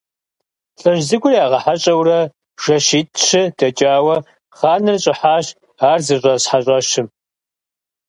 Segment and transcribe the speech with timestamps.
[0.79, 2.19] ЛӀыжь цӀыкӀур ягъэхьэщӀэурэ
[2.63, 4.15] жэщитӀ-щы дэкӀауэ,
[4.57, 5.45] хъаныр щӀыхьащ
[5.89, 7.07] ар зыщӀэс хьэщӀэщым.